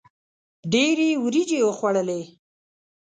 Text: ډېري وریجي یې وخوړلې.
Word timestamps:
ډېري 0.71 1.09
وریجي 1.23 1.57
یې 1.61 1.65
وخوړلې. 1.67 2.21